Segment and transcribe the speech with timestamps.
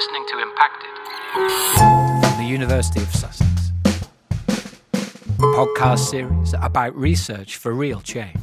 [0.00, 0.88] listening to Impacted
[1.76, 3.70] from the University of Sussex,
[4.94, 8.38] a podcast series about research for real change.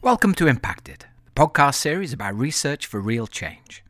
[0.00, 3.82] Welcome to Impacted, the podcast series about research for real change.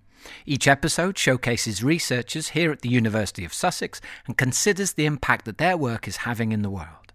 [0.47, 5.59] Each episode showcases researchers here at the University of Sussex and considers the impact that
[5.59, 7.08] their work is having in the world.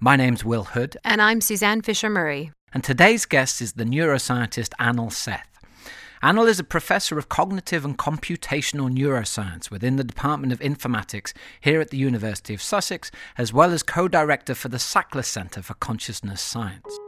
[0.00, 0.96] My name's Will Hood.
[1.04, 2.52] And I'm Suzanne Fisher Murray.
[2.72, 5.48] And today's guest is the neuroscientist Anil Seth.
[6.22, 11.80] Anil is a professor of cognitive and computational neuroscience within the Department of Informatics here
[11.80, 15.74] at the University of Sussex, as well as co director for the Sackler Centre for
[15.74, 16.98] Consciousness Science.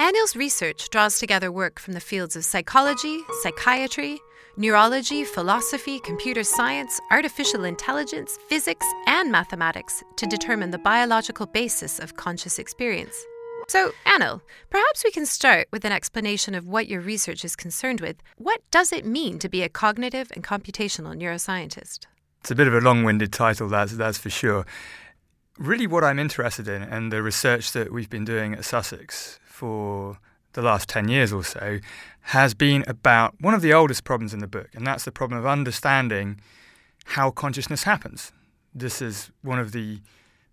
[0.00, 4.20] Anil's research draws together work from the fields of psychology, psychiatry,
[4.56, 12.16] neurology, philosophy, computer science, artificial intelligence, physics, and mathematics to determine the biological basis of
[12.16, 13.14] conscious experience.
[13.68, 18.00] So, Anil, perhaps we can start with an explanation of what your research is concerned
[18.00, 18.16] with.
[18.36, 22.06] What does it mean to be a cognitive and computational neuroscientist?
[22.40, 24.66] It's a bit of a long winded title, that's, that's for sure.
[25.58, 30.18] Really, what I'm interested in and the research that we've been doing at Sussex for
[30.54, 31.78] the last 10 years or so
[32.28, 35.38] has been about one of the oldest problems in the book, and that's the problem
[35.38, 36.40] of understanding
[37.04, 38.32] how consciousness happens.
[38.74, 40.00] This is one of the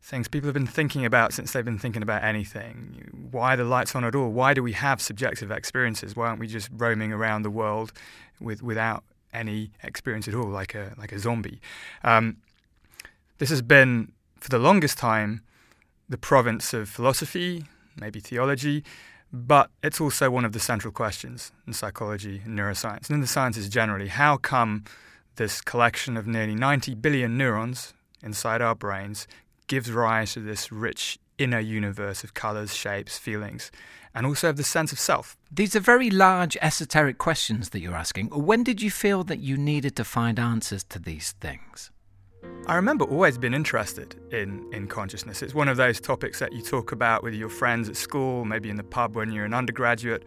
[0.03, 3.29] things people have been thinking about since they've been thinking about anything.
[3.31, 4.29] Why the lights on at all?
[4.29, 6.15] Why do we have subjective experiences?
[6.15, 7.93] Why aren't we just roaming around the world
[8.39, 11.61] with, without any experience at all, like a, like a zombie?
[12.03, 12.37] Um,
[13.37, 15.41] this has been, for the longest time,
[16.09, 18.83] the province of philosophy, maybe theology,
[19.33, 23.27] but it's also one of the central questions in psychology and neuroscience and in the
[23.27, 24.07] sciences generally.
[24.07, 24.83] How come
[25.37, 29.27] this collection of nearly 90 billion neurons inside our brains
[29.67, 33.71] gives rise to this rich inner universe of colors, shapes, feelings,
[34.13, 35.37] and also of the sense of self?
[35.49, 38.27] These are very large esoteric questions that you're asking.
[38.27, 41.89] When did you feel that you needed to find answers to these things?
[42.67, 45.41] I remember always being interested in, in consciousness.
[45.41, 48.69] It's one of those topics that you talk about with your friends at school, maybe
[48.69, 50.23] in the pub when you're an undergraduate.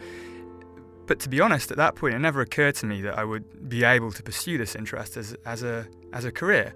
[1.06, 3.68] But to be honest, at that point, it never occurred to me that I would
[3.68, 6.74] be able to pursue this interest as, as, a, as a career.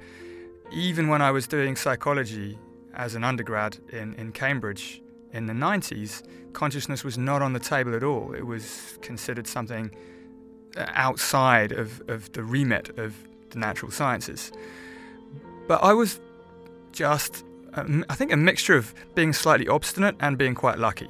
[0.71, 2.59] Even when I was doing psychology
[2.95, 6.23] as an undergrad in, in Cambridge in the 90s,
[6.53, 8.33] consciousness was not on the table at all.
[8.35, 9.91] It was considered something
[10.77, 13.15] uh, outside of, of the remit of
[13.51, 14.53] the natural sciences.
[15.69, 16.19] But I was
[16.93, 21.09] just, um, I think, a mixture of being slightly obstinate and being quite lucky.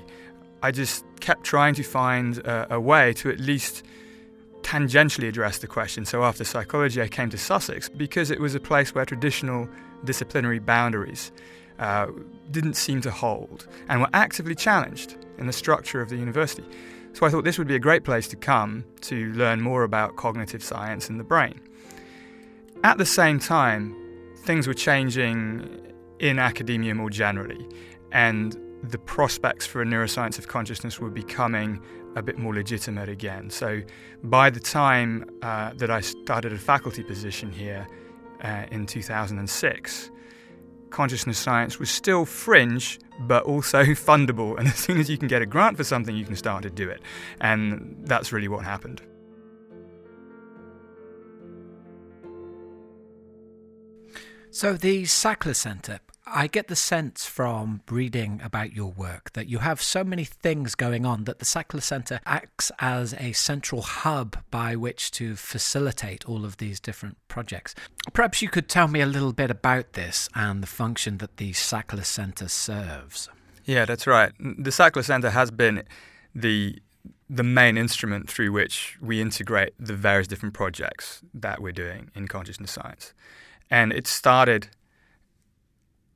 [0.62, 3.84] I just kept trying to find a, a way to at least
[4.62, 6.04] tangentially address the question.
[6.04, 9.68] So after psychology, I came to Sussex because it was a place where traditional
[10.04, 11.32] disciplinary boundaries
[11.78, 12.08] uh,
[12.50, 16.64] didn't seem to hold and were actively challenged in the structure of the university.
[17.12, 20.16] So I thought this would be a great place to come to learn more about
[20.16, 21.60] cognitive science and the brain.
[22.82, 23.96] At the same time,
[24.44, 25.80] things were changing
[26.18, 27.66] in academia more generally,
[28.12, 31.82] and the prospects for a neuroscience of consciousness were becoming
[32.16, 33.50] a bit more legitimate again.
[33.50, 33.82] So,
[34.22, 37.86] by the time uh, that I started a faculty position here
[38.42, 40.10] uh, in 2006,
[40.90, 44.58] consciousness science was still fringe, but also fundable.
[44.58, 46.70] And as soon as you can get a grant for something, you can start to
[46.70, 47.00] do it.
[47.40, 49.02] And that's really what happened.
[54.58, 59.58] So, the Sackler Centre, I get the sense from reading about your work that you
[59.58, 64.36] have so many things going on that the Sackler Centre acts as a central hub
[64.50, 67.76] by which to facilitate all of these different projects.
[68.12, 71.52] Perhaps you could tell me a little bit about this and the function that the
[71.52, 73.28] Sackler Centre serves.
[73.64, 74.32] Yeah, that's right.
[74.40, 75.84] The Sackler Centre has been
[76.34, 76.82] the
[77.30, 82.26] the main instrument through which we integrate the various different projects that we're doing in
[82.26, 83.14] consciousness science.
[83.70, 84.68] And it started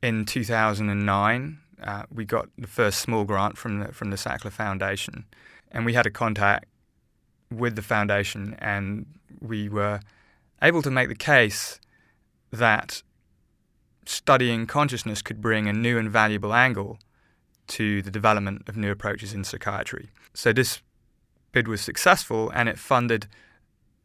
[0.03, 1.59] in 2009.
[1.82, 5.25] Uh, we got the first small grant from the, from the Sackler Foundation.
[5.71, 6.67] And we had a contact
[7.50, 9.06] with the foundation, and
[9.41, 10.00] we were
[10.62, 11.79] able to make the case
[12.50, 13.03] that
[14.06, 16.99] studying consciousness could bring a new and valuable angle
[17.69, 20.11] to the development of new approaches in psychiatry.
[20.35, 20.82] So this
[21.53, 23.26] bid was successful and it funded,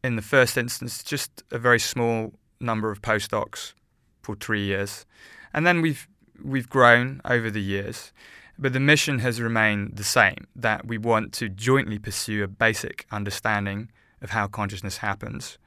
[0.04, 3.74] in the first instance, just a very small number of postdocs
[4.22, 5.06] for three years,
[5.52, 6.08] and then we've
[6.42, 8.12] we've grown over the years.
[8.60, 13.06] But the mission has remained the same that we want to jointly pursue a basic
[13.12, 13.88] understanding
[14.20, 15.58] of how consciousness happens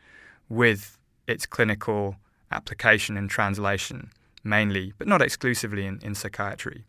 [0.50, 2.18] with its clinical
[2.52, 4.12] application and translation,
[4.44, 6.84] mainly, but not exclusively in, in psychiatry.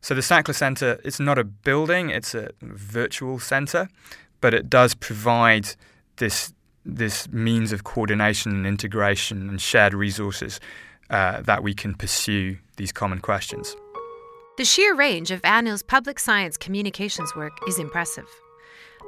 [0.00, 3.88] So the Sackler Center, it's not a building, it's a virtual center,
[4.40, 5.68] but it does provide
[6.16, 6.54] this
[6.86, 10.60] this means of coordination and integration and shared resources
[11.10, 13.76] uh, that we can pursue these common questions.
[14.56, 18.28] The sheer range of Anil's public science communications work is impressive.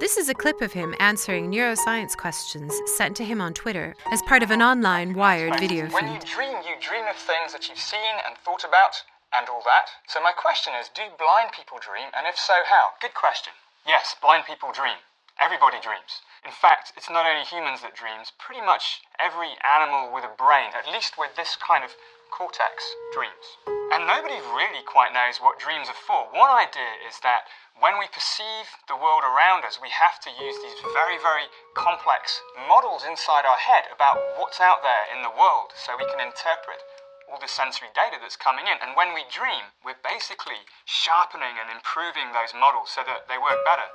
[0.00, 4.22] This is a clip of him answering neuroscience questions sent to him on Twitter as
[4.22, 5.94] part of an online wired video feed.
[5.94, 9.02] When you dream, you dream of things that you've seen and thought about
[9.34, 9.88] and all that.
[10.06, 12.14] So my question is, do blind people dream?
[12.16, 12.94] And if so, how?
[13.00, 13.52] Good question.
[13.86, 15.02] Yes, blind people dream.
[15.42, 16.22] Everybody dreams.
[16.48, 20.72] In fact, it's not only humans that dreams, pretty much every animal with a brain,
[20.72, 21.92] at least with this kind of
[22.32, 23.60] cortex, dreams.
[23.92, 26.24] And nobody really quite knows what dreams are for.
[26.32, 30.56] One idea is that when we perceive the world around us, we have to use
[30.64, 35.76] these very, very complex models inside our head about what's out there in the world
[35.76, 36.80] so we can interpret
[37.28, 38.80] all the sensory data that's coming in.
[38.80, 43.60] And when we dream, we're basically sharpening and improving those models so that they work
[43.68, 43.92] better.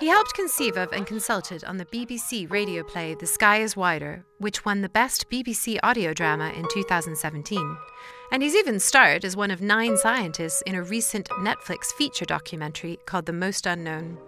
[0.00, 4.24] He helped conceive of and consulted on the BBC radio play The Sky is Wider,
[4.38, 7.76] which won the Best BBC Audio Drama in 2017.
[8.32, 12.98] And he's even starred as one of nine scientists in a recent Netflix feature documentary
[13.06, 14.18] called The Most Unknown.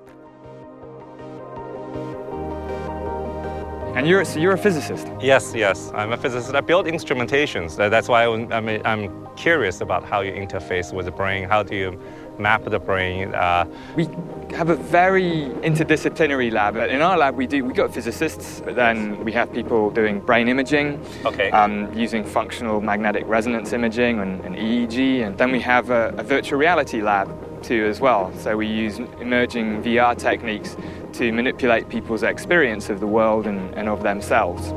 [3.97, 5.09] And you're, so you're a physicist?
[5.23, 5.91] Yes, yes.
[5.95, 6.55] I'm a physicist.
[6.55, 7.77] I build instrumentations.
[7.77, 8.53] That's why I'm,
[8.85, 11.49] I'm curious about how you interface with the brain.
[11.49, 12.01] How do you
[12.39, 13.35] map of the brain.
[13.35, 14.09] Uh, we
[14.55, 16.77] have a very interdisciplinary lab.
[16.77, 20.49] In our lab, we do we got physicists, but then we have people doing brain
[20.49, 21.51] imaging, okay.
[21.51, 26.23] um, using functional magnetic resonance imaging and, and EEG, and then we have a, a
[26.23, 27.29] virtual reality lab
[27.63, 28.33] too as well.
[28.39, 30.77] So we use emerging VR techniques
[31.15, 34.73] to manipulate people's experience of the world and, and of themselves.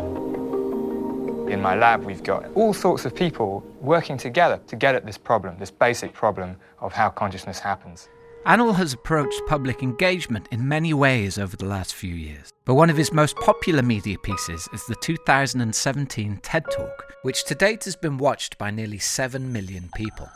[1.49, 5.17] In my lab, we've got all sorts of people working together to get at this
[5.17, 8.07] problem, this basic problem of how consciousness happens.
[8.45, 12.91] Anil has approached public engagement in many ways over the last few years, but one
[12.91, 17.95] of his most popular media pieces is the 2017 TED Talk, which to date has
[17.95, 20.29] been watched by nearly 7 million people.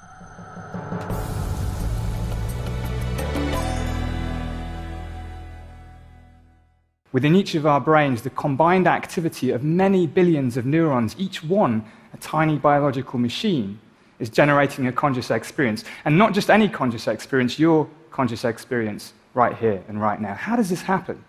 [7.13, 11.86] Within each of our brains, the combined activity of many billions of neurons, each one
[12.12, 13.80] a tiny biological machine,
[14.18, 15.83] is generating a conscious experience.
[16.06, 20.33] And not just any conscious experience, your conscious experience right here and right now.
[20.33, 21.24] How does this happen?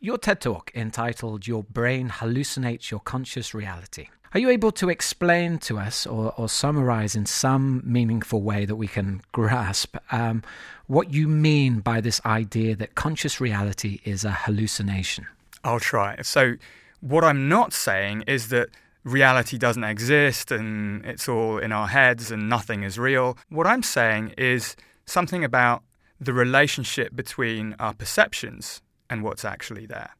[0.00, 5.58] Your TED Talk entitled Your Brain Hallucinates Your Conscious Reality are you able to explain
[5.58, 10.42] to us or, or summarize in some meaningful way that we can grasp um,
[10.86, 15.26] what you mean by this idea that conscious reality is a hallucination?
[15.64, 16.20] I'll try.
[16.22, 16.54] So,
[17.00, 18.68] what I'm not saying is that
[19.04, 23.36] reality doesn't exist and it's all in our heads and nothing is real.
[23.48, 25.82] What I'm saying is something about
[26.20, 28.80] the relationship between our perceptions
[29.10, 30.10] and what's actually there.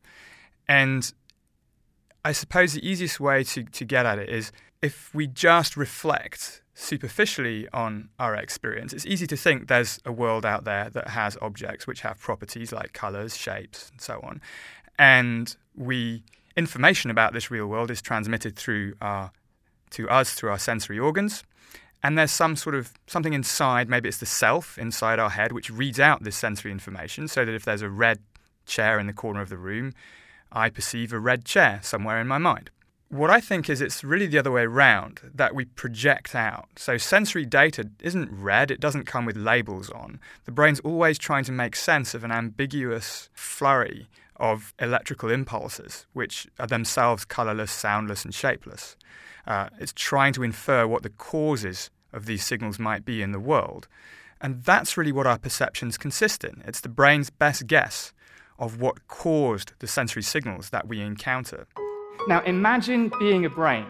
[0.68, 1.12] And
[2.24, 6.62] I suppose the easiest way to, to get at it is if we just reflect
[6.74, 11.36] superficially on our experience, it's easy to think there's a world out there that has
[11.42, 14.40] objects which have properties like colors, shapes, and so on.
[14.98, 16.22] And we
[16.56, 19.32] information about this real world is transmitted through our
[19.90, 21.44] to us through our sensory organs.
[22.02, 25.70] And there's some sort of something inside, maybe it's the self inside our head, which
[25.70, 28.18] reads out this sensory information so that if there's a red
[28.66, 29.92] chair in the corner of the room,
[30.52, 32.70] I perceive a red chair somewhere in my mind.
[33.08, 36.68] What I think is it's really the other way around that we project out.
[36.76, 40.18] So sensory data isn't red, it doesn't come with labels on.
[40.44, 46.48] The brain's always trying to make sense of an ambiguous flurry of electrical impulses, which
[46.58, 48.96] are themselves colorless, soundless, and shapeless.
[49.46, 53.40] Uh, it's trying to infer what the causes of these signals might be in the
[53.40, 53.88] world.
[54.40, 56.62] And that's really what our perceptions consist in.
[56.66, 58.12] It's the brain's best guess
[58.62, 61.66] of what caused the sensory signals that we encounter.
[62.28, 63.86] Now, imagine being a brain.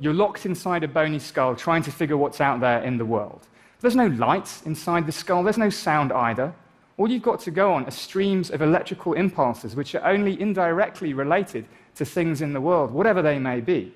[0.00, 3.46] You're locked inside a bony skull trying to figure what's out there in the world.
[3.80, 6.54] There's no light inside the skull, there's no sound either.
[6.96, 11.12] All you've got to go on are streams of electrical impulses, which are only indirectly
[11.12, 13.92] related to things in the world, whatever they may be.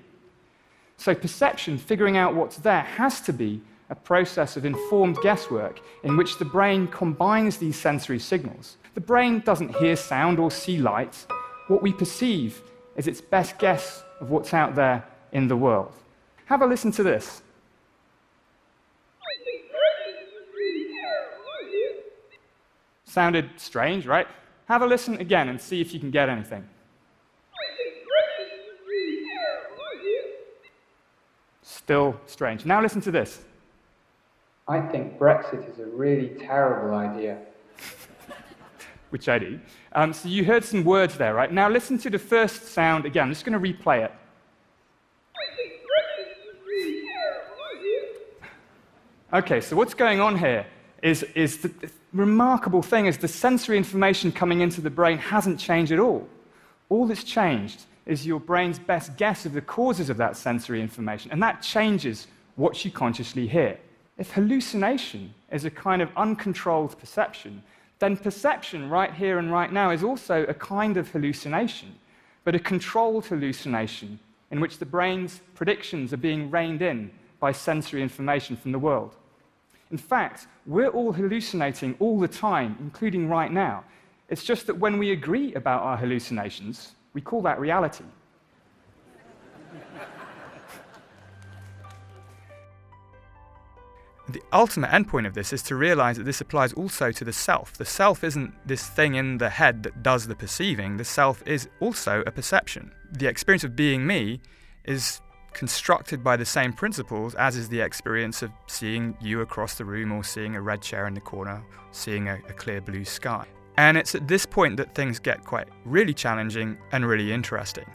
[0.97, 6.15] So, perception, figuring out what's there, has to be a process of informed guesswork in
[6.15, 8.77] which the brain combines these sensory signals.
[8.99, 11.25] The brain doesn't hear sound or see light.
[11.69, 12.61] What we perceive
[12.97, 15.93] is its best guess of what's out there in the world.
[16.47, 17.41] Have a listen to this.
[23.05, 24.27] Sounded strange, right?
[24.65, 26.67] Have a listen again and see if you can get anything.
[31.61, 32.65] Still strange.
[32.65, 33.39] Now listen to this.
[34.67, 37.37] I think Brexit is a really terrible idea.
[39.09, 39.59] Which I do.
[39.93, 41.51] Um, so you heard some words there, right?
[41.51, 43.23] Now listen to the first sound again.
[43.23, 44.11] I'm just going to replay it.
[49.31, 50.65] Okay, so what's going on here
[51.03, 55.59] is, is the, the remarkable thing is the sensory information coming into the brain hasn't
[55.59, 56.27] changed at all.
[56.89, 61.31] All that's changed is your brain's best guess of the causes of that sensory information,
[61.31, 62.25] and that changes
[62.55, 63.77] what you consciously hear.
[64.17, 67.61] If hallucination is a kind of uncontrolled perception,
[67.99, 71.95] then perception right here and right now is also a kind of hallucination,
[72.43, 74.19] but a controlled hallucination
[74.51, 79.15] in which the brain's predictions are being reined in by sensory information from the world.
[79.91, 83.83] In fact, we're all hallucinating all the time, including right now.
[84.29, 88.05] It's just that when we agree about our hallucinations, we call that reality.
[94.29, 97.73] The ultimate endpoint of this is to realize that this applies also to the self.
[97.73, 101.67] The self isn't this thing in the head that does the perceiving, the self is
[101.79, 102.91] also a perception.
[103.11, 104.39] The experience of being me
[104.85, 105.21] is
[105.53, 110.11] constructed by the same principles as is the experience of seeing you across the room
[110.11, 113.47] or seeing a red chair in the corner, seeing a, a clear blue sky.
[113.77, 117.85] And it's at this point that things get quite really challenging and really interesting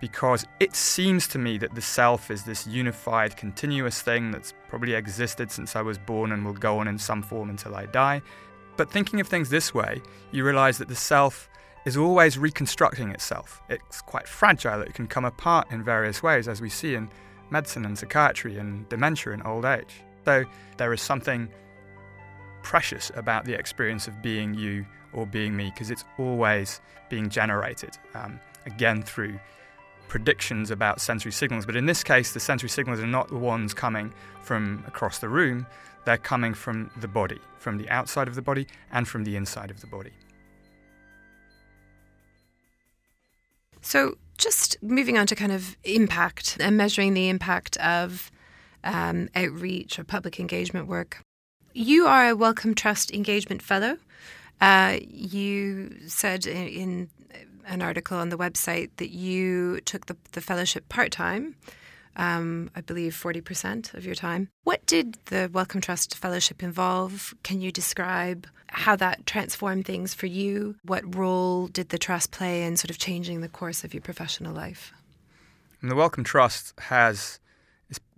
[0.00, 4.94] because it seems to me that the self is this unified, continuous thing that's probably
[4.94, 8.22] existed since I was born and will go on in some form until I die.
[8.76, 10.00] But thinking of things this way,
[10.32, 11.50] you realize that the self
[11.84, 13.62] is always reconstructing itself.
[13.68, 17.10] It's quite fragile, it can come apart in various ways, as we see in
[17.50, 20.02] medicine and psychiatry and dementia and old age.
[20.24, 20.44] So
[20.76, 21.48] there is something
[22.62, 27.98] precious about the experience of being you or being me because it's always being generated,
[28.14, 29.38] um, again, through
[30.10, 31.64] predictions about sensory signals.
[31.64, 34.12] But in this case, the sensory signals are not the ones coming
[34.42, 35.66] from across the room,
[36.04, 39.70] they're coming from the body, from the outside of the body and from the inside
[39.70, 40.12] of the body.
[43.82, 48.30] So, just moving on to kind of impact and measuring the impact of
[48.82, 51.22] um, outreach or public engagement work.
[51.72, 53.96] You are a Wellcome Trust Engagement Fellow.
[54.60, 57.10] Uh, you said in, in,
[57.70, 61.54] an article on the website that you took the, the fellowship part time,
[62.16, 64.48] um, I believe 40% of your time.
[64.64, 67.32] What did the Wellcome Trust Fellowship involve?
[67.42, 70.76] Can you describe how that transformed things for you.
[70.84, 74.54] What role did the trust play in sort of changing the course of your professional
[74.54, 74.92] life?
[75.82, 77.40] And the Wellcome Trust has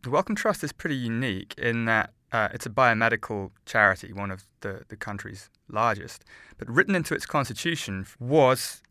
[0.02, 4.44] the Wellcome Trust is pretty unique in that uh, it's a biomedical charity, one of
[4.60, 6.24] the, the country's largest.
[6.58, 8.82] But written into its constitution was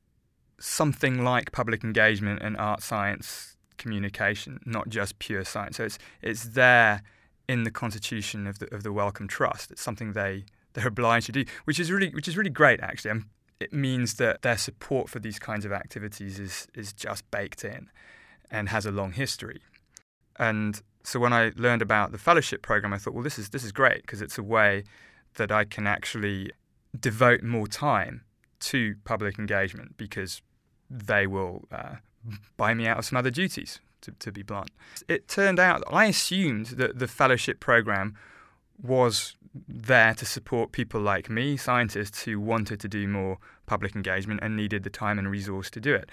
[0.62, 5.78] something like public engagement and art science communication, not just pure science.
[5.78, 7.02] So it's it's there
[7.50, 9.72] in the constitution of the of the Wellcome Trust.
[9.72, 13.12] It's something they they're obliged to do, which is really which is really great actually.
[13.12, 13.26] And
[13.60, 17.90] it means that their support for these kinds of activities is is just baked in,
[18.50, 19.62] and has a long history.
[20.38, 23.64] And so when I learned about the fellowship program, I thought, well, this is this
[23.64, 24.84] is great because it's a way
[25.36, 26.52] that I can actually
[27.00, 28.24] devote more time
[28.60, 30.42] to public engagement because
[30.92, 31.96] they will uh,
[32.58, 33.80] buy me out of some other duties.
[34.02, 34.72] To, to be blunt,
[35.08, 38.16] it turned out I assumed that the fellowship program
[38.82, 39.36] was
[39.68, 44.56] there to support people like me, scientists who wanted to do more public engagement and
[44.56, 46.10] needed the time and resource to do it.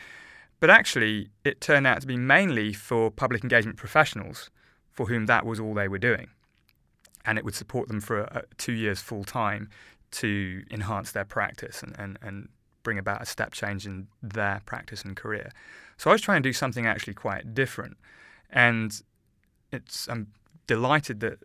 [0.60, 4.50] But actually, it turned out to be mainly for public engagement professionals
[4.92, 6.28] for whom that was all they were doing.
[7.24, 9.68] And it would support them for a, a two years full time
[10.10, 12.48] to enhance their practice and, and, and
[12.88, 15.52] bring about a step change in their practice and career.
[15.98, 17.98] So I was trying to do something actually quite different.
[18.48, 19.02] And
[19.70, 20.28] it's, I'm
[20.66, 21.36] delighted that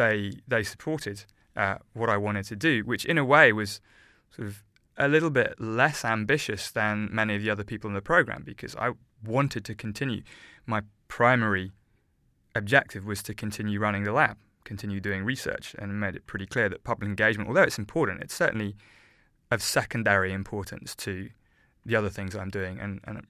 [0.00, 1.24] they, they supported
[1.56, 3.80] uh, what I wanted to do, which in a way was
[4.30, 4.62] sort of
[4.96, 8.76] a little bit less ambitious than many of the other people in the program because
[8.76, 8.92] I
[9.24, 10.22] wanted to continue.
[10.66, 11.72] My primary
[12.54, 16.68] objective was to continue running the lab, continue doing research, and made it pretty clear
[16.68, 18.76] that public engagement, although it's important, it's certainly
[19.52, 21.30] of secondary importance to
[21.84, 22.78] the other things I'm doing.
[22.80, 23.20] And, and I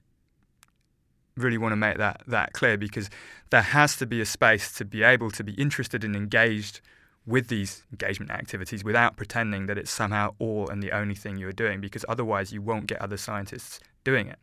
[1.35, 3.09] really want to make that, that clear because
[3.49, 6.81] there has to be a space to be able to be interested and engaged
[7.25, 11.53] with these engagement activities without pretending that it's somehow all and the only thing you're
[11.53, 14.39] doing, because otherwise you won't get other scientists doing it.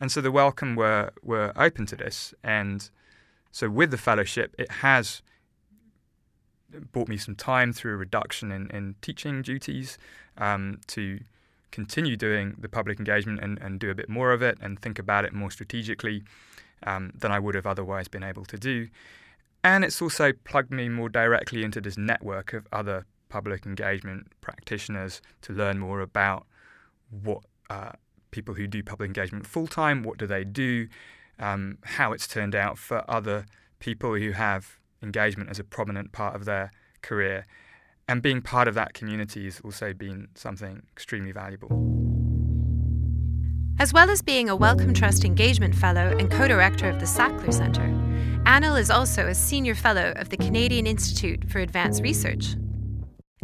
[0.00, 2.34] And so the Wellcome were, were open to this.
[2.42, 2.90] And
[3.50, 5.22] so with the fellowship, it has
[6.92, 9.96] bought me some time through a reduction in, in teaching duties
[10.38, 11.20] um, to
[11.70, 14.98] continue doing the public engagement and, and do a bit more of it and think
[14.98, 16.22] about it more strategically
[16.84, 18.88] um, than I would have otherwise been able to do.
[19.64, 25.20] And it's also plugged me more directly into this network of other public engagement practitioners
[25.42, 26.46] to learn more about
[27.10, 27.92] what uh,
[28.30, 30.86] people who do public engagement full time, what do they do,
[31.38, 33.46] um, how it's turned out for other
[33.80, 36.70] people who have engagement as a prominent part of their
[37.02, 37.46] career.
[38.08, 41.70] And being part of that community has also been something extremely valuable.
[43.78, 47.52] As well as being a Wellcome Trust Engagement Fellow and co director of the Sackler
[47.52, 47.92] Centre,
[48.44, 52.56] Anil is also a Senior Fellow of the Canadian Institute for Advanced Research.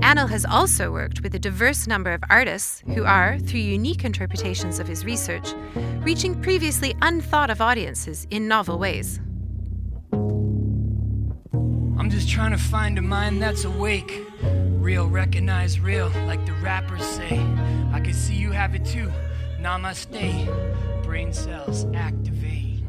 [0.02, 4.78] Anil has also worked with a diverse number of artists who are, through unique interpretations
[4.78, 5.52] of his research,
[6.02, 9.20] reaching previously unthought of audiences in novel ways.
[12.00, 14.24] I'm just trying to find a mind that's awake.
[14.78, 17.38] Real, recognize real, like the rappers say.
[17.92, 19.12] I can see you have it too.
[19.60, 21.04] Namaste.
[21.04, 22.82] Brain cells activate.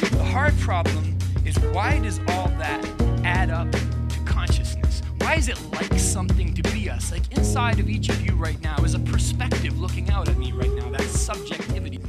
[0.00, 2.82] The hard problem is why does all that
[3.22, 5.02] add up to consciousness?
[5.18, 7.12] Why is it like something to be us?
[7.12, 10.52] Like inside of each of you right now is a perspective looking out at me
[10.52, 10.88] right now.
[10.88, 12.00] That's subjectivity.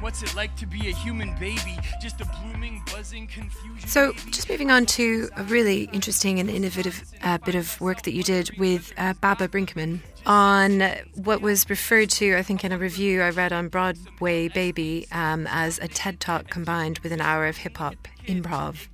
[0.00, 1.78] What's it like to be a human baby?
[2.00, 3.88] Just a blooming, buzzing confusion.
[3.88, 8.12] So, just moving on to a really interesting and innovative uh, bit of work that
[8.12, 10.82] you did with uh, Baba Brinkman on
[11.14, 15.46] what was referred to, I think, in a review I read on Broadway Baby um,
[15.48, 17.96] as a TED Talk combined with an hour of hip hop
[18.26, 18.88] improv.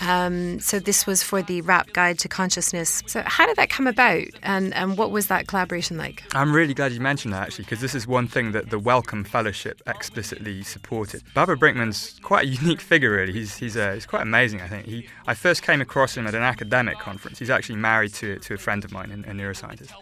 [0.00, 3.02] Um, so this was for the Rap Guide to Consciousness.
[3.06, 6.22] So how did that come about, and and what was that collaboration like?
[6.34, 9.24] I'm really glad you mentioned that actually, because this is one thing that the Wellcome
[9.24, 11.22] Fellowship explicitly supported.
[11.34, 13.32] Baba Brinkman's quite a unique figure, really.
[13.32, 14.60] He's he's, uh, he's quite amazing.
[14.60, 15.08] I think he.
[15.26, 17.38] I first came across him at an academic conference.
[17.38, 19.92] He's actually married to to a friend of mine, a, neuroscientist.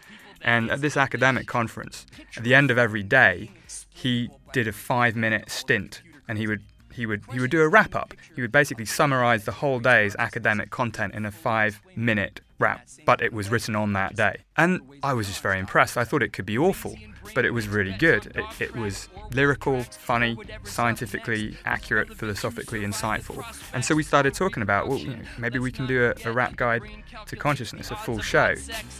[0.43, 3.51] And at this academic conference, at the end of every day,
[3.91, 6.63] he did a five-minute stint, and he would
[6.97, 8.15] he would he would do a wrap up.
[8.35, 13.21] He would basically summarize the whole day's academic content in a five minute rap, but
[13.21, 14.39] it was written on that day.
[14.57, 15.97] And I was just very impressed.
[15.97, 16.97] I thought it could be awful,
[17.35, 18.27] but it was really good.
[18.35, 23.45] It, it was lyrical, funny, scientifically accurate, philosophically insightful.
[23.73, 26.33] And so we started talking about, well, you know, maybe we can do a, a
[26.33, 26.83] rap guide
[27.27, 28.55] to consciousness, a full show.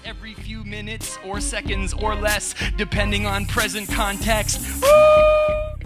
[0.05, 4.61] Every few minutes or seconds or less, depending on present context.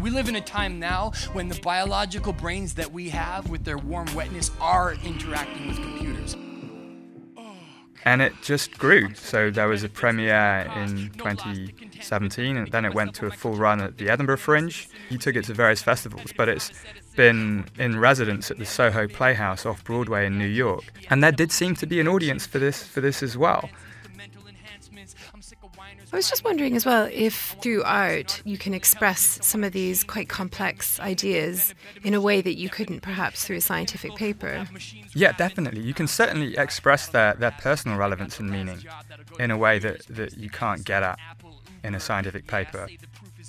[0.00, 3.76] We live in a time now when the biological brains that we have with their
[3.76, 6.36] warm wetness are interacting with computers.
[8.04, 9.14] And it just grew.
[9.14, 13.80] So there was a premiere in 2017, and then it went to a full run
[13.80, 14.88] at the Edinburgh Fringe.
[15.08, 16.72] He took it to various festivals, but it's
[17.16, 20.84] been in residence at the Soho Playhouse off Broadway in New York.
[21.10, 23.68] And there did seem to be an audience for this for this as well.
[26.12, 30.02] I was just wondering as well if through art you can express some of these
[30.02, 34.66] quite complex ideas in a way that you couldn't perhaps through a scientific paper.
[35.14, 35.82] Yeah, definitely.
[35.82, 38.82] You can certainly express their, their personal relevance and meaning
[39.38, 41.18] in a way that, that you can't get at
[41.84, 42.88] in a scientific paper.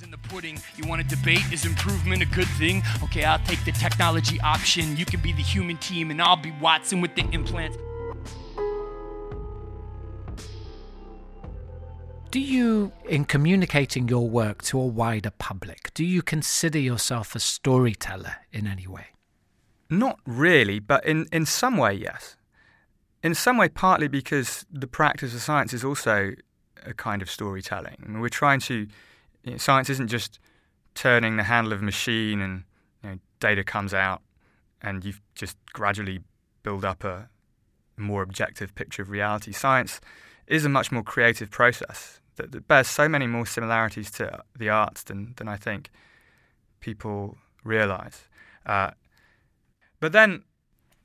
[0.04, 2.82] In the pudding, you want to debate is improvement a good thing?
[3.04, 4.98] Okay, I'll take the technology option.
[4.98, 7.78] You can be the human team, and I'll be Watson with the implants.
[12.32, 17.42] Do you, in communicating your work to a wider public, do you consider yourself a
[17.42, 19.08] storyteller in any way?
[19.90, 22.38] Not really, but in, in some way, yes.
[23.22, 26.32] In some way, partly because the practice of science is also
[26.86, 28.22] a kind of storytelling.
[28.22, 28.88] We're trying to,
[29.44, 30.40] you know, science isn't just
[30.96, 32.64] turning the handle of a machine and
[33.04, 34.22] you know, data comes out
[34.82, 36.22] and you just gradually
[36.64, 37.28] build up a
[37.98, 39.52] more objective picture of reality.
[39.52, 40.00] Science
[40.48, 45.04] is a much more creative process that, bears so many more similarities to the arts
[45.04, 45.90] than, than I think
[46.80, 48.24] people realize.
[48.66, 48.92] Uh,
[50.00, 50.44] but then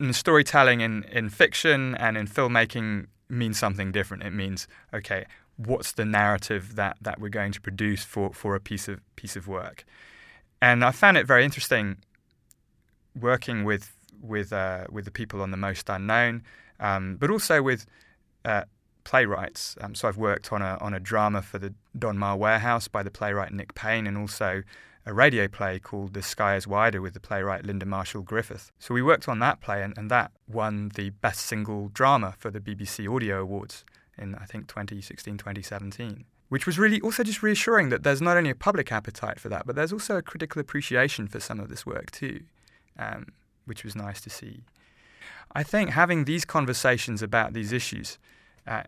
[0.00, 4.22] in storytelling in, in fiction and in filmmaking means something different.
[4.22, 8.60] It means, okay, what's the narrative that, that we're going to produce for, for a
[8.60, 9.84] piece of piece of work?
[10.60, 11.98] And I found it very interesting
[13.18, 16.42] working with with uh, with the people on the most unknown,
[16.80, 17.86] um, but also with
[18.44, 18.64] uh,
[19.06, 19.76] playwrights.
[19.80, 23.10] Um, so I've worked on a on a drama for the Donmar Warehouse by the
[23.10, 24.64] playwright Nick Payne, and also
[25.06, 28.72] a radio play called The Sky is Wider with the playwright Linda Marshall Griffiths.
[28.80, 32.50] So we worked on that play, and, and that won the Best Single Drama for
[32.50, 33.84] the BBC Audio Awards
[34.18, 38.50] in I think 2016 2017 which was really also just reassuring that there's not only
[38.50, 41.84] a public appetite for that, but there's also a critical appreciation for some of this
[41.84, 42.40] work too,
[42.96, 43.26] um,
[43.64, 44.62] which was nice to see.
[45.52, 48.16] I think having these conversations about these issues
[48.66, 48.84] uh,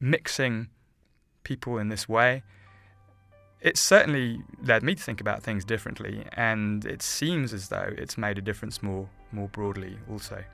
[0.00, 0.68] mixing
[1.42, 2.42] people in this way
[3.64, 8.18] it certainly led me to think about things differently, and it seems as though it's
[8.18, 10.44] made a difference more more broadly also.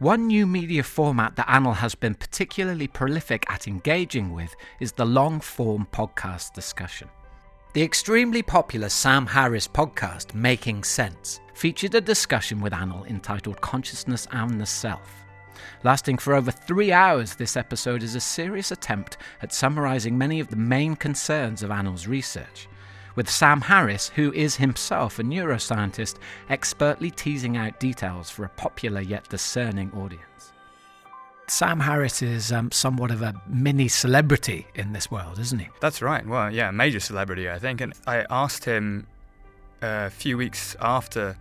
[0.00, 5.06] One new media format that Anil has been particularly prolific at engaging with is the
[5.06, 7.08] long form podcast discussion.
[7.72, 14.26] The extremely popular Sam Harris podcast, Making Sense, featured a discussion with Anil entitled Consciousness
[14.32, 15.08] and the Self.
[15.84, 20.48] Lasting for over three hours, this episode is a serious attempt at summarising many of
[20.48, 22.68] the main concerns of Anil's research,
[23.14, 26.16] with Sam Harris, who is himself a neuroscientist,
[26.48, 30.52] expertly teasing out details for a popular yet discerning audience.
[31.48, 35.68] Sam Harris is um, somewhat of a mini celebrity in this world, isn't he?
[35.80, 36.26] That's right.
[36.26, 37.80] Well, yeah, a major celebrity, I think.
[37.80, 39.06] And I asked him
[39.82, 41.36] a few weeks after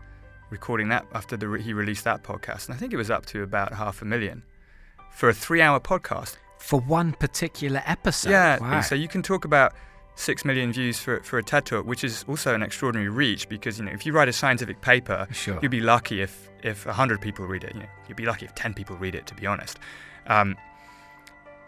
[0.51, 3.41] recording that after the, he released that podcast, and I think it was up to
[3.41, 4.43] about half a million
[5.11, 8.29] for a three-hour podcast for one particular episode.
[8.29, 8.81] Yeah, wow.
[8.81, 9.73] so you can talk about
[10.15, 13.79] six million views for for a TED talk, which is also an extraordinary reach because
[13.79, 15.57] you know if you write a scientific paper, sure.
[15.61, 17.73] you'd be lucky if if hundred people read it.
[17.73, 19.79] You know, you'd be lucky if ten people read it, to be honest.
[20.27, 20.55] Um,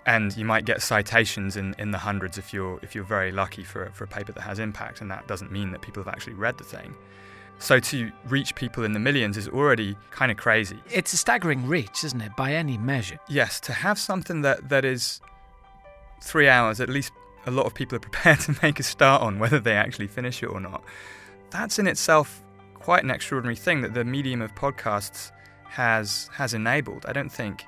[0.06, 3.64] and you might get citations in, in the hundreds if you're if you're very lucky
[3.64, 6.34] for for a paper that has impact, and that doesn't mean that people have actually
[6.34, 6.96] read the thing.
[7.60, 10.78] So to reach people in the millions is already kind of crazy.
[10.92, 13.18] It's a staggering reach, isn't it, by any measure?
[13.30, 15.22] Yes, to have something that, that is
[16.22, 17.14] three hours, at least
[17.46, 20.44] a lot of people are prepared to make a start on, whether they actually finish
[20.44, 20.84] it or not.
[21.52, 22.44] That's in itself
[22.76, 25.32] quite an extraordinary thing that the medium of podcasts
[25.66, 27.06] has has enabled.
[27.08, 27.64] I don't think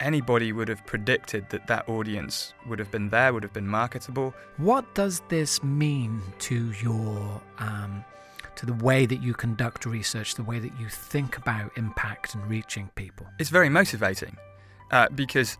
[0.00, 4.34] anybody would have predicted that that audience would have been there, would have been marketable.
[4.56, 8.04] What does this mean to your um,
[8.56, 12.46] to the way that you conduct research, the way that you think about impact and
[12.48, 13.26] reaching people?
[13.38, 14.36] It's very motivating
[14.90, 15.56] uh, because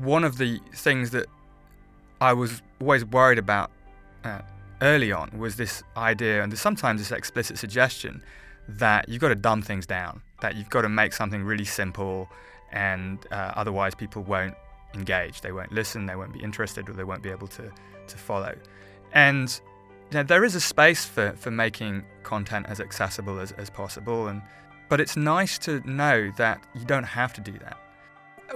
[0.00, 1.26] one of the things that
[2.20, 3.70] I was always worried about
[4.24, 4.40] uh,
[4.80, 8.22] early on was this idea, and sometimes this explicit suggestion,
[8.68, 12.28] that you've got to dumb things down, that you've got to make something really simple,
[12.72, 14.54] and uh, otherwise people won't
[14.94, 17.70] engage, they won't listen, they won't be interested, or they won't be able to,
[18.06, 18.54] to follow.
[19.12, 19.60] And
[20.10, 24.28] you know, there is a space for, for making content as accessible as, as possible,
[24.28, 24.42] and
[24.88, 27.78] but it's nice to know that you don't have to do that.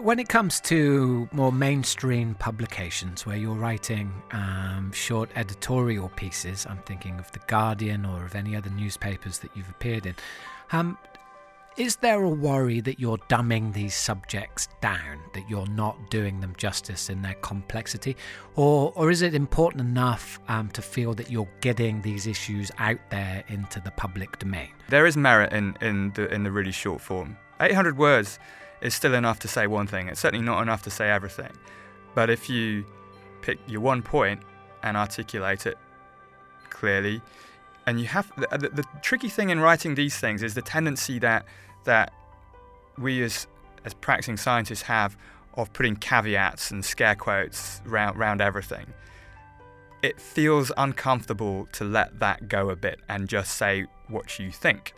[0.01, 6.79] When it comes to more mainstream publications where you're writing um, short editorial pieces, I'm
[6.79, 10.15] thinking of The Guardian or of any other newspapers that you've appeared in,
[10.71, 10.99] um,
[11.79, 16.53] is there a worry that you're dumbing these subjects down, that you're not doing them
[16.57, 18.17] justice in their complexity?
[18.57, 22.99] Or, or is it important enough um, to feel that you're getting these issues out
[23.11, 24.71] there into the public domain?
[24.89, 27.37] There is merit in, in, the, in the really short form.
[27.61, 28.41] 800 words
[28.81, 31.53] is still enough to say one thing, it's certainly not enough to say everything.
[32.15, 32.85] But if you
[33.41, 34.41] pick your one point
[34.83, 35.79] and articulate it
[36.71, 37.23] clearly,
[37.87, 41.19] and you have the, the, the, tricky thing in writing these things is the tendency
[41.21, 41.47] that
[41.85, 42.13] that
[42.99, 43.47] we as
[43.85, 45.17] as practicing scientists have
[45.55, 48.87] of putting caveats and scare quotes around, around everything.
[50.03, 54.95] It feels uncomfortable to let that go a bit and just say what you think.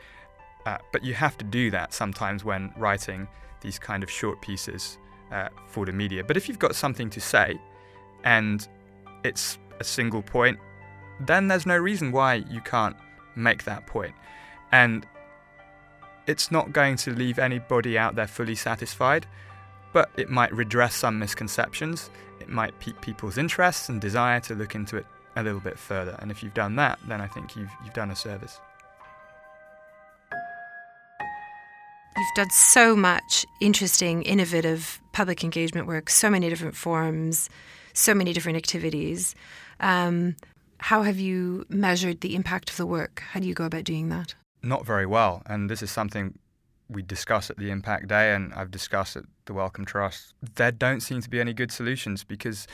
[0.66, 3.27] Uh, but you have to do that sometimes when writing
[3.62, 4.99] these kind of short pieces
[5.33, 6.23] uh, for the media.
[6.23, 7.59] But if you've got something to say
[8.25, 8.66] and
[9.25, 10.59] it's a single point,
[11.21, 12.97] then there's no reason why you can't
[13.37, 14.14] make that point.
[14.73, 15.07] And
[16.26, 19.26] it's not going to leave anybody out there fully satisfied,
[19.92, 22.11] but it might redress some misconceptions.
[22.40, 25.06] It might pique people's interests and desire to look into it
[25.37, 26.16] a little bit further.
[26.20, 28.61] And if you've done that, then I think you've, you've done a service.
[32.16, 37.48] You've done so much interesting, innovative public engagement work, so many different forms,
[37.94, 39.35] so many different activities.
[39.78, 40.37] Um,
[40.78, 43.22] how have you measured the impact of the work?
[43.30, 44.35] How do you go about doing that?
[44.62, 45.42] Not very well.
[45.46, 46.38] And this is something
[46.88, 50.35] we discuss at the Impact Day and I've discussed at the Wellcome Trust.
[50.57, 52.66] There don't seem to be any good solutions because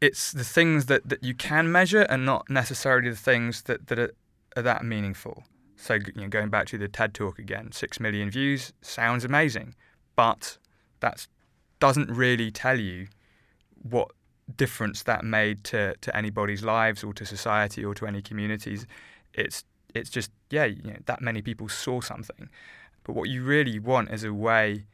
[0.00, 3.98] it's the things that, that you can measure and not necessarily the things that, that
[3.98, 4.12] are,
[4.56, 5.44] are that meaningful.
[5.76, 9.74] So, you know, going back to the TED Talk again, six million views sounds amazing,
[10.16, 10.56] but
[11.00, 11.26] that
[11.78, 13.08] doesn't really tell you
[13.82, 14.10] what
[14.56, 18.86] difference that made to, to anybody's lives or to society or to any communities.
[19.34, 19.64] It's
[19.94, 22.48] it's just yeah, you know, that many people saw something.
[23.04, 24.86] But what you really want is a way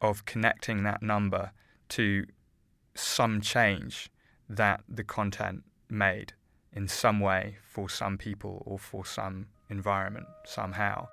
[0.00, 1.52] of connecting that number
[1.90, 2.26] to
[2.94, 4.10] some change
[4.48, 6.34] that the content made
[6.72, 11.08] in some way for some people or for some environment somehow.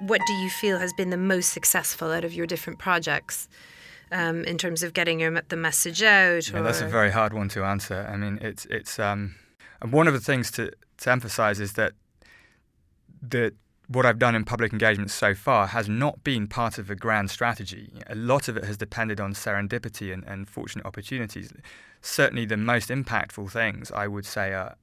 [0.00, 3.48] What do you feel has been the most successful out of your different projects?
[4.14, 6.48] um, in terms of getting your, the message out?
[6.50, 8.08] Yeah, that's a very hard one to answer.
[8.10, 9.34] I mean, it's it's um,
[9.82, 11.92] and one of the things to to emphasise is that
[13.22, 13.54] that
[13.88, 17.30] what I've done in public engagement so far has not been part of a grand
[17.30, 17.92] strategy.
[18.06, 21.52] A lot of it has depended on serendipity and, and fortunate opportunities.
[22.00, 24.76] Certainly, the most impactful things I would say are,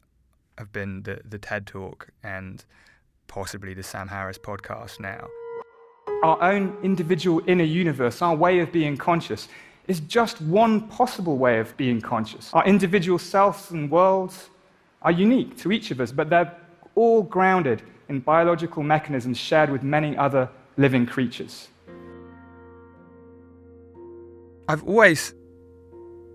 [0.58, 2.64] have been the, the TED Talk and
[3.28, 5.28] possibly the Sam Harris podcast now.
[6.24, 9.48] Our own individual inner universe, our way of being conscious,
[9.88, 12.54] is just one possible way of being conscious.
[12.54, 14.50] Our individual selves and worlds
[15.02, 16.56] are unique to each of us, but they're
[16.96, 21.68] all grounded in biological mechanisms shared with many other living creatures.
[24.68, 25.34] I've always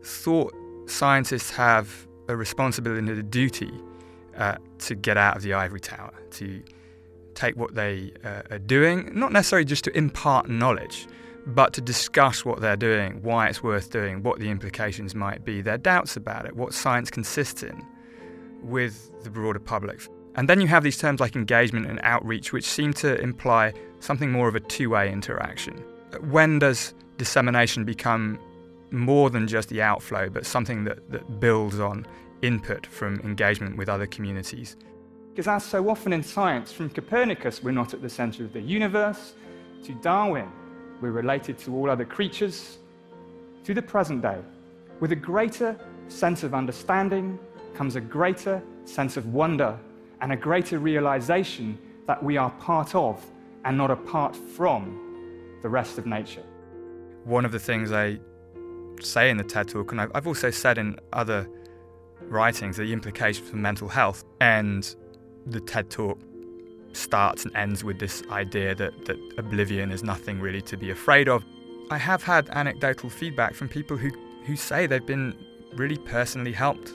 [0.03, 0.55] thought
[0.87, 3.73] scientists have a responsibility and a duty
[4.37, 6.63] uh, to get out of the ivory tower, to
[7.35, 11.07] take what they uh, are doing, not necessarily just to impart knowledge,
[11.47, 15.61] but to discuss what they're doing, why it's worth doing, what the implications might be,
[15.61, 17.85] their doubts about it, what science consists in,
[18.67, 20.01] with the broader public.
[20.35, 24.31] And then you have these terms like engagement and outreach, which seem to imply something
[24.31, 25.83] more of a two way interaction.
[26.21, 28.39] When does dissemination become
[28.91, 32.07] more than just the outflow, but something that, that builds on
[32.43, 34.77] input from engagement with other communities?
[35.31, 38.61] Because, as so often in science, from Copernicus, we're not at the center of the
[38.61, 39.35] universe,
[39.85, 40.51] to Darwin,
[41.01, 42.79] we're related to all other creatures,
[43.65, 44.39] to the present day.
[45.01, 47.39] With a greater sense of understanding
[47.77, 49.79] comes a greater sense of wonder
[50.21, 53.25] and a greater realization that we are part of
[53.65, 56.43] and not apart from the rest of nature.
[57.25, 58.19] One of the things I
[59.01, 61.49] say in the TED Talk, and I've also said in other
[62.23, 64.25] writings, the implications for mental health.
[64.41, 64.95] And
[65.45, 66.19] the TED Talk
[66.93, 71.29] starts and ends with this idea that, that oblivion is nothing really to be afraid
[71.29, 71.45] of.
[71.91, 74.11] I have had anecdotal feedback from people who,
[74.47, 75.37] who say they've been
[75.75, 76.93] really personally helped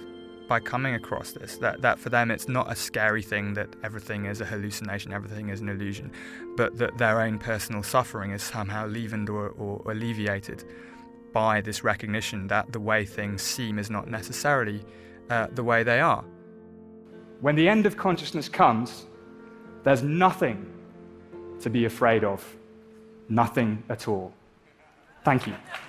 [0.52, 1.56] by coming across this.
[1.60, 5.48] That, that for them it's not a scary thing that everything is a hallucination, everything
[5.48, 6.12] is an illusion,
[6.58, 10.66] but that their own personal suffering is somehow leavened or, or alleviated
[11.32, 14.84] by this recognition that the way things seem is not necessarily
[15.30, 16.26] uh, the way they are.
[17.40, 19.06] When the end of consciousness comes,
[19.86, 20.70] there's nothing
[21.62, 22.46] to be afraid of.
[23.30, 24.34] Nothing at all.
[25.24, 25.54] Thank you.
[25.54, 25.81] Thank you.